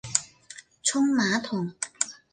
[0.81, 1.75] 沖马桶